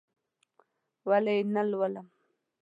ولې 1.09 1.33
یې 1.37 1.43
نه 1.53 1.61
لولم؟! 1.69 2.07